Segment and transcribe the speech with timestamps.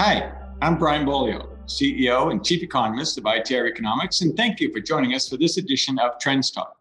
[0.00, 0.30] Hi,
[0.62, 5.12] I'm Brian Beaulieu, CEO and Chief Economist of ITR Economics, and thank you for joining
[5.12, 6.72] us for this edition of Trends Talk.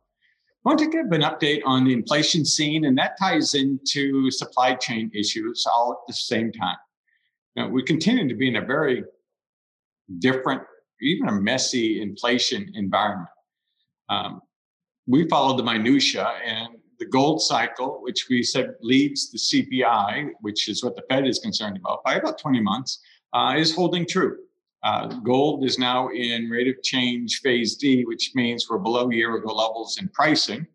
[0.64, 4.76] I want to give an update on the inflation scene, and that ties into supply
[4.76, 6.76] chain issues all at the same time.
[7.56, 9.04] Now, we continue to be in a very
[10.20, 10.62] different,
[11.02, 13.30] even a messy inflation environment.
[14.10, 14.42] Um,
[15.08, 20.68] we follow the minutia, and the gold cycle, which we said leads the CPI, which
[20.68, 23.00] is what the Fed is concerned about, by about 20 months,
[23.34, 24.38] uh, is holding true.
[24.84, 29.36] Uh, gold is now in rate of change phase D, which means we're below year
[29.36, 30.66] ago levels in pricing.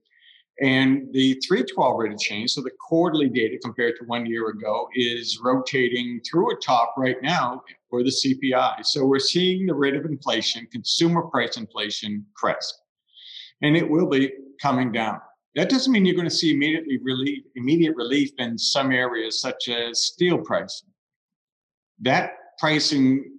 [0.61, 4.89] And the 312 rate of change, so the quarterly data compared to one year ago,
[4.95, 8.85] is rotating through a top right now for the CPI.
[8.85, 12.83] So we're seeing the rate of inflation, consumer price inflation, crest.
[13.63, 15.21] And it will be coming down.
[15.55, 19.69] That doesn't mean you're going to see immediately relief, immediate relief in some areas, such
[19.69, 20.89] as steel pricing.
[22.01, 23.39] That pricing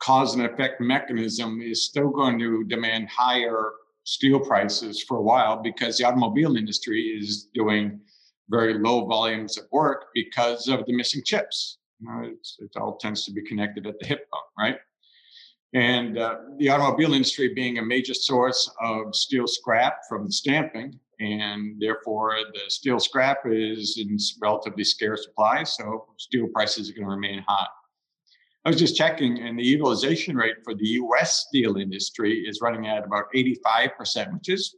[0.00, 3.72] cause and effect mechanism is still going to demand higher
[4.04, 8.00] steel prices for a while because the automobile industry is doing
[8.48, 11.78] very low volumes of work because of the missing chips.
[12.00, 14.78] You know, it all tends to be connected at the hip bone, right?
[15.74, 20.98] And uh, the automobile industry being a major source of steel scrap from the stamping,
[21.20, 27.06] and therefore the steel scrap is in relatively scarce supply, so steel prices are going
[27.06, 27.66] to remain high.
[28.64, 32.86] I was just checking, and the utilization rate for the US steel industry is running
[32.86, 34.76] at about 85%, which is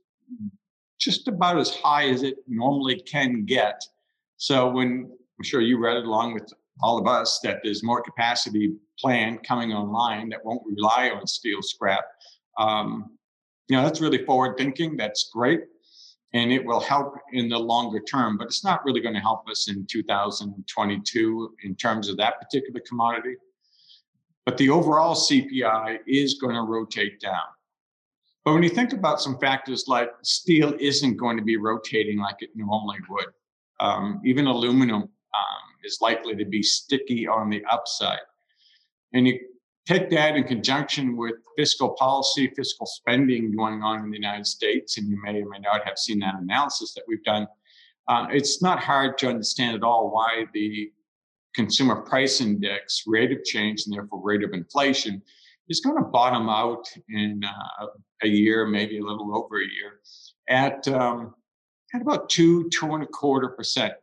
[0.98, 3.82] just about as high as it normally can get.
[4.36, 8.02] So, when I'm sure you read it along with all of us that there's more
[8.02, 12.04] capacity planned coming online that won't rely on steel scrap.
[12.58, 13.16] Um,
[13.68, 14.96] you know, that's really forward thinking.
[14.96, 15.62] That's great.
[16.32, 19.48] And it will help in the longer term, but it's not really going to help
[19.48, 23.34] us in 2022 in terms of that particular commodity.
[24.46, 27.42] But the overall CPI is going to rotate down.
[28.44, 32.36] But when you think about some factors like steel isn't going to be rotating like
[32.40, 33.26] it normally would,
[33.80, 38.20] um, even aluminum um, is likely to be sticky on the upside.
[39.12, 39.38] And you
[39.90, 44.98] take that in conjunction with fiscal policy, fiscal spending going on in the United States,
[44.98, 47.46] and you may or may not have seen that analysis that we've done.
[48.06, 50.92] Uh, it's not hard to understand at all why the
[51.56, 55.20] consumer price index rate of change and therefore rate of inflation
[55.68, 57.86] is going to bottom out in uh,
[58.22, 60.00] a year, maybe a little over a year,
[60.48, 61.34] at um,
[61.94, 63.94] at about two, two and a quarter percent.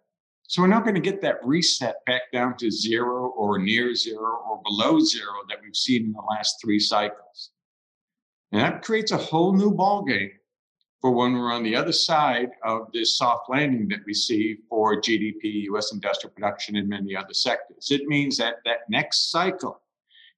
[0.49, 4.41] So we're not going to get that reset back down to zero or near zero
[4.49, 7.51] or below zero that we've seen in the last three cycles.
[8.53, 10.31] And that creates a whole new ballgame
[11.01, 15.01] for when we're on the other side of this soft landing that we see for
[15.01, 17.91] GDP, US industrial production, and many other sectors.
[17.91, 19.81] It means that that next cycle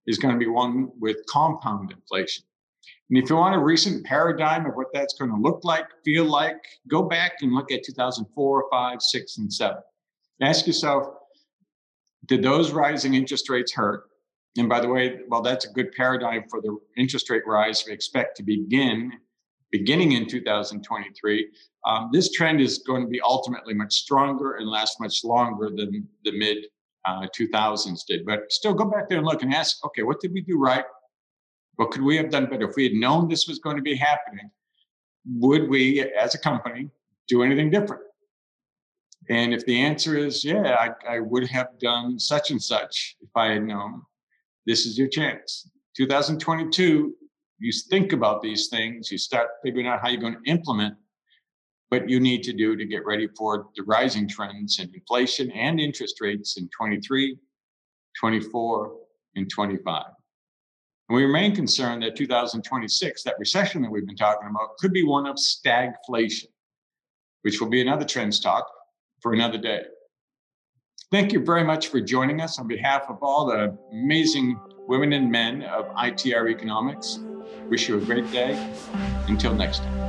[0.08, 2.44] is going to be one with compound inflation.
[3.10, 6.24] And if you want a recent paradigm of what that's going to look like, feel
[6.24, 9.76] like, go back and look at 2004, 5, 6, and 7.
[10.40, 11.08] Ask yourself,
[12.26, 14.04] did those rising interest rates hurt?
[14.56, 17.92] And by the way, well, that's a good paradigm for the interest rate rise we
[17.92, 19.12] expect to begin
[19.70, 21.48] beginning in 2023,
[21.86, 26.08] um, this trend is going to be ultimately much stronger and last much longer than
[26.24, 26.66] the mid
[27.06, 28.26] uh, 2000s did.
[28.26, 30.84] But still, go back there and look and ask, okay, what did we do right?
[31.76, 32.68] What could we have done better?
[32.68, 34.50] If we had known this was going to be happening,
[35.26, 36.90] would we, as a company,
[37.28, 38.02] do anything different?
[39.30, 43.30] And if the answer is, yeah, I, I would have done such and such if
[43.36, 44.02] I had known,
[44.66, 45.70] this is your chance.
[45.96, 47.14] 2022
[47.60, 50.94] you think about these things, you start figuring out how you're going to implement
[51.90, 55.78] what you need to do to get ready for the rising trends in inflation and
[55.78, 57.36] interest rates in 23,
[58.18, 58.96] 24,
[59.36, 60.04] and 25.
[61.08, 65.04] And we remain concerned that 2026, that recession that we've been talking about, could be
[65.04, 66.46] one of stagflation,
[67.42, 68.66] which will be another trends talk
[69.20, 69.82] for another day.
[71.10, 75.30] Thank you very much for joining us on behalf of all the amazing women and
[75.30, 77.18] men of ITR Economics.
[77.68, 78.54] Wish you a great day.
[79.26, 79.99] Until next time.